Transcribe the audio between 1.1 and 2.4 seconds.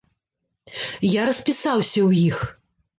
Я распісаўся ў іх.